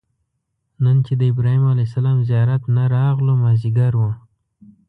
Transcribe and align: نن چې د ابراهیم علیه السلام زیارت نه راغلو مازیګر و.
نن 0.83 0.97
چې 1.05 1.13
د 1.17 1.21
ابراهیم 1.31 1.63
علیه 1.73 1.87
السلام 1.89 2.17
زیارت 2.29 2.61
نه 2.75 2.83
راغلو 2.95 3.33
مازیګر 3.43 3.93
و. 3.97 4.01